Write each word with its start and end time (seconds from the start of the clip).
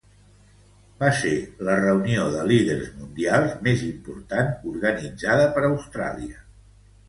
Va 1.03 1.09
ser 1.17 1.33
la 1.67 1.75
reunió 1.81 2.23
de 2.37 2.41
líders 2.53 2.89
mundials 3.03 3.55
més 3.69 3.87
important 3.93 4.53
organitzada 4.75 5.49
per 5.59 5.67
Austràlia. 5.73 6.45